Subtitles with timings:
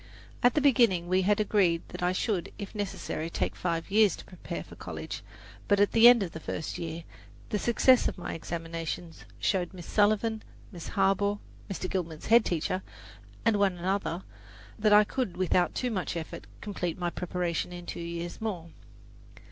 [0.41, 4.25] At the beginning we had agreed that I should, if necessary, take five years to
[4.25, 5.21] prepare for college,
[5.67, 7.03] but at the end of the first year
[7.49, 10.41] the success of my examinations showed Miss Sullivan,
[10.71, 11.37] Miss Harbaugh
[11.69, 11.87] (Mr.
[11.87, 12.81] Gilman's head teacher),
[13.45, 14.23] and one other,
[14.79, 18.71] that I could without too much effort complete my preparation in two years more.